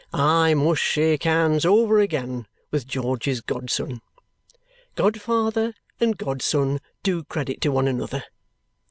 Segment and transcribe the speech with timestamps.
[0.15, 4.01] "I must shake hands over again with George's godson.
[4.95, 8.23] Godfather and godson do credit to one another.